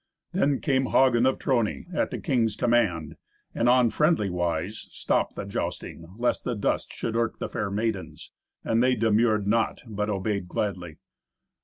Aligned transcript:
Then 0.31 0.61
came 0.61 0.87
Hagen 0.87 1.27
of 1.27 1.37
Trony 1.37 1.85
at 1.93 2.09
the 2.09 2.17
king's 2.17 2.55
command, 2.55 3.17
and, 3.53 3.69
on 3.69 3.91
friendly 3.91 4.31
wise, 4.31 4.87
stopped 4.89 5.35
the 5.35 5.45
jousting, 5.45 6.15
lest 6.17 6.43
the 6.43 6.55
dust 6.55 6.91
should 6.91 7.15
irk 7.15 7.37
the 7.37 7.47
fair 7.47 7.69
maidens, 7.69 8.31
and 8.63 8.81
they 8.81 8.95
demurred 8.95 9.45
not, 9.45 9.83
but 9.85 10.09
obeyed 10.09 10.47
gladly. 10.47 10.97